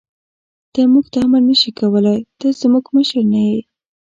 ته 0.73 0.81
موږ 0.93 1.05
ته 1.13 1.17
امر 1.25 1.41
نه 1.49 1.55
شې 1.61 1.71
کولای، 1.79 2.19
ته 2.39 2.47
زموږ 2.59 2.85
مشر 2.95 3.21
نه 3.33 3.39
یې. 3.49 3.59